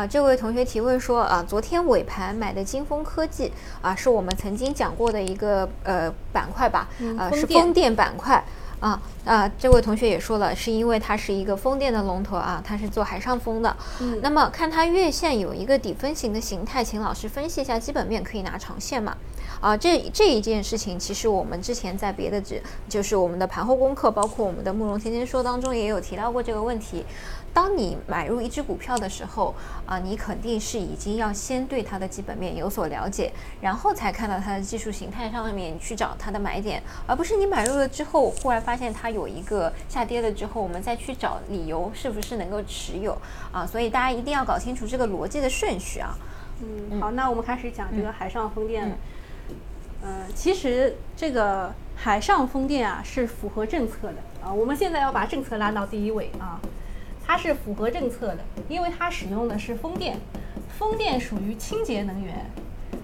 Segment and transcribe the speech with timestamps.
[0.00, 3.52] 啊，这位同学提问说啊，昨天尾盘买的金风科技
[3.82, 6.88] 啊，是我们曾经讲过的一个呃板块吧？
[7.18, 8.42] 啊，是风电板块
[8.80, 9.50] 啊啊。
[9.58, 13.76] 这位同学也说了，是因为它是一个风电的龙头啊，它是做海上风的。
[14.00, 14.18] 嗯。
[14.22, 19.14] 那么看它月线有一个底分型的形态，请老师分析一下基本面，可以拿长线嘛？
[19.60, 27.04] 啊，这这一件事情，其实我们之前在别的指，就是我们的盘后功课，包括我们的慕容天天说当中也有提到过这个问题。
[27.52, 29.54] 当你买入一只股票的时候，
[29.84, 43.18] 啊，你肯定是已经要先对它的基本面有所了解，然后才看到它的技术形态上面去找它的买点，而不是你买入了之后，忽然发现它有一个下跌了之后，我们再去找理由是不是能够持有
[43.52, 43.66] 啊？
[43.66, 46.16] 所以大家一定要搞清楚这个逻辑的顺序啊。
[46.62, 48.88] 嗯，好，那我们开始讲这个海上风电。
[48.88, 48.96] 嗯，
[50.02, 56.60] 呃其实这个海上风电啊是符合政策的啊，我们现在要把政策拉到第一位啊。
[57.32, 60.18] 它是符合政策的，因为它使用的是风电，
[60.76, 62.44] 风电属于清洁能源，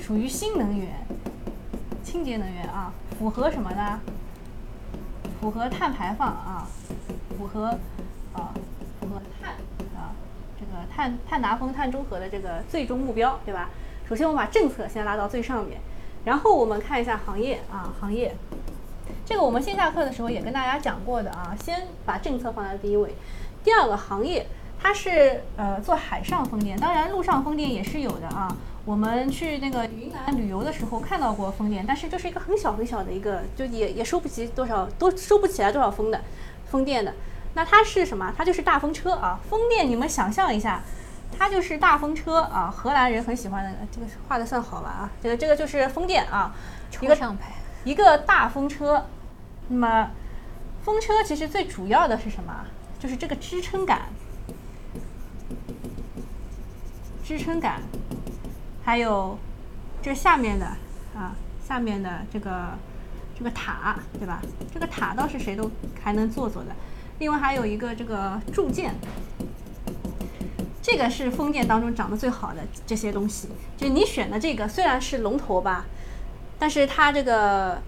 [0.00, 0.88] 属于新能源，
[2.02, 4.00] 清洁能源啊，符合什么呢？
[5.40, 6.66] 符合碳排放啊，
[7.38, 7.66] 符合
[8.32, 8.52] 啊，
[8.98, 9.52] 符合碳
[9.94, 10.10] 啊，
[10.58, 13.70] 这个碳碳达峰、碳中和的这个最终目标，对吧？
[14.08, 15.78] 首先我把政策先拉到最上面，
[16.28, 18.36] 然后我们看一下行业啊，行业，
[19.24, 23.14] 这个我们线下课的时候也跟大家讲过的啊，先把政策放在第一位。
[23.64, 24.46] 第二个行业，
[24.78, 28.54] 它是呃做海上风电，当然陆上风电也是有的啊。
[28.84, 36.20] 我们去那个云南旅游的时候看到过风电，但是就是一个很小很小的一个，就也也收不起多少，都收不起来多少风的
[36.66, 37.14] 风电的。
[37.54, 38.30] 那它是什么？
[38.36, 39.40] 它就是大风车啊。
[39.48, 40.82] 风电你们想象一下，
[41.36, 42.70] 它就是大风车啊。
[42.70, 45.10] 荷兰人很喜欢的，这个画的算好吧啊。
[45.20, 46.54] 这个这个就是风电啊，
[47.00, 49.06] 一个上牌，一个大风车。
[49.68, 50.10] 那么
[50.84, 52.64] 风车其实最主要的是什么？
[52.98, 54.00] 就是这个支撑杆，
[57.22, 57.80] 支撑杆，
[58.82, 59.38] 还有
[60.02, 60.66] 这下面的
[61.14, 62.70] 啊，下面的这个
[63.38, 64.42] 这个塔，对吧？
[64.74, 65.70] 这个塔倒是谁都
[66.02, 66.70] 还能做做的。
[67.20, 68.92] 另外还有一个这个铸件，
[70.88, 73.48] 这个是风电当中长得最好的这些东西。
[73.76, 75.84] 就你选的这个虽然是龙头吧，
[76.58, 77.78] 但是它这个，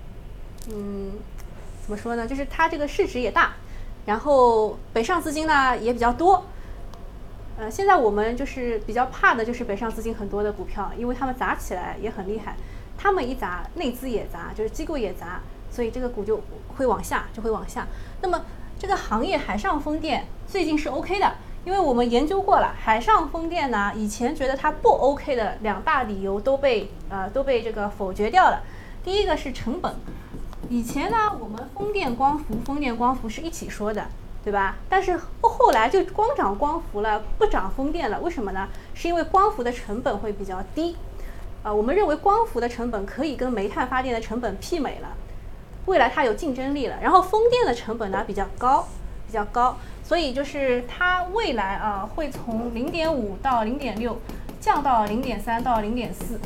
[0.69, 1.13] 嗯，
[1.83, 2.27] 怎么说呢？
[2.27, 3.55] 就是它这个市值也大。
[4.05, 6.45] 然后北上资金呢也比较多，
[7.59, 12.57] 呃，现在我们就是比较怕的就是北上资金很多的股票，因为他们砸起来也很厉害，
[12.99, 15.41] 他们一砸内资也砸，就是机构也砸，
[15.71, 16.43] 所以这个股就
[16.77, 17.87] 会往下，就会往下。
[18.21, 18.45] 那么
[18.79, 21.35] 这个行业海上风电最近是 OK 的，
[21.65, 28.63] 因为我们研究过了，海上风电呢以前觉得它不 OK 的两大理由都被呃都被这个否决掉了，
[29.05, 29.95] 第一个是成本。
[30.69, 34.07] 以前呢，我们风电光伏、风电光伏是一起说的，
[34.45, 34.77] 对吧？
[34.89, 38.69] 但是后来就光涨光伏了，不涨风电了，为什么呢？
[38.95, 40.97] 是因为光伏的成本会比较低，
[41.63, 45.09] 啊，我们认为光伏的成本可以跟煤炭发电的成本媲美了，
[45.87, 46.97] 未来它有竞争力了。
[47.03, 48.87] 然后风电的成本呢比较高，
[49.27, 49.77] 比较高，
[50.11, 54.19] 所以就是它未来啊会从零点五到零点六
[54.59, 56.37] 降到零点三到零点四，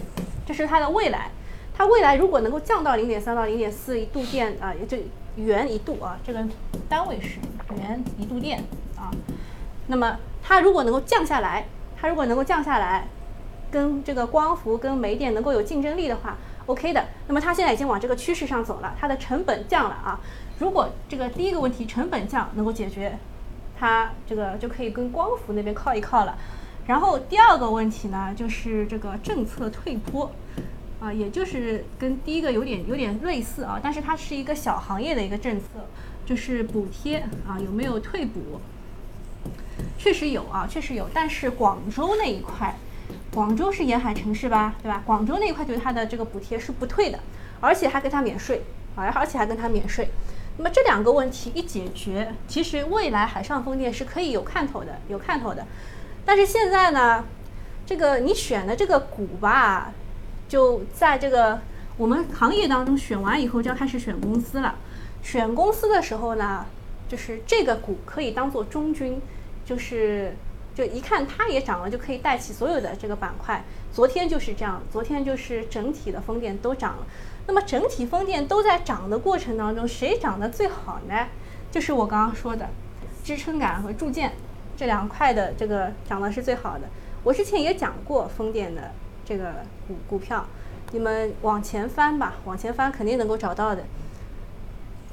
[0.45, 1.31] 这是它的未来。
[1.75, 4.99] 它未来如果能够降到零点三到零点四一度电啊，也就
[5.37, 6.47] 元一度啊，这个
[6.91, 7.39] 单位是
[7.75, 8.63] 元一度电
[8.99, 9.09] 啊。
[9.87, 11.67] 那么它如果能够降下来，
[11.99, 13.09] 它如果能够降下来，
[13.71, 16.37] 跟这个光伏跟煤电能够有竞争力的话
[16.67, 17.03] ，OK 的。
[17.29, 20.21] 那么它现在已经往这个趋势上走了，它的成本降了啊。
[20.59, 23.19] 如果这个第一个问题成本降能够解决，
[23.79, 26.37] 它这个就可以跟光伏那边靠一靠了。
[26.87, 30.31] 然后第二个问题呢，就是这个政策退坡。
[31.01, 35.67] 啊，也就是跟第一个有点有点类似啊，但是它是一个小行业的一个政策，
[36.25, 38.59] 就是补贴啊，有没有退补？
[39.99, 42.75] 确实有啊，确实有，但是广州那一块，
[43.35, 45.03] 广州是沿海城市吧，对吧？
[45.05, 47.19] 广州那一块对它的这个补贴是不退的，
[47.61, 48.63] 而且还跟它免税
[48.97, 50.09] 啊，而且还跟它免税。
[50.57, 55.67] 那么这两个问题一解决，其实未来海上风电是可以有看头的，有看头的。
[56.25, 57.25] 但是现在呢，
[57.85, 59.93] 这个你选的这个股吧。
[60.47, 61.59] 就在这个
[61.97, 64.77] 我们行业当中选完以后，就要开始选公司了。
[65.23, 66.67] 选公司的时候呢，
[67.09, 69.21] 就是这个股可以当做中军，
[69.65, 70.37] 就是
[70.75, 73.65] 就一看它也涨了，就可以带起所有的这个板块。
[73.93, 77.07] 昨天就是这样，昨天就是整体的风电都涨了。
[77.47, 81.29] 那么整体风电都在涨的过程当中，谁涨得最好呢？
[81.71, 82.69] 就是我刚刚说的
[83.23, 84.33] 支撑杆和铸件
[84.77, 86.89] 这两块的这个涨的是最好的。
[87.23, 88.91] 我之前也讲过风电的。
[89.27, 89.55] 这个
[89.89, 90.45] 股股票，
[90.93, 93.83] 你们往前翻吧，往前翻肯定能够找到的。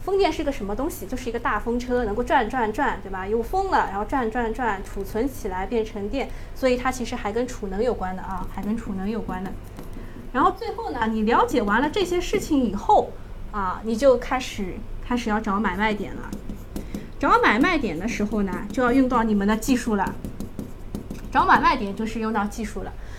[0.03, 1.05] 风电是个什么东西？
[1.05, 3.27] 就是一个大风车，能够转转转，对吧？
[3.27, 9.51] 有风了，然后转转转，储存起来变成电，所以它其实还跟储能有关的啊，还跟储能有关的。
[10.33, 13.11] 然后最后呢，你了解完了这些事情以后
[13.51, 14.73] 啊，你就开始
[15.05, 16.31] 开始要找买卖点了。
[17.19, 20.15] 找买卖点的时候呢，就要用到你们的技术了。
[21.31, 22.91] 找买卖点就是用到技术了。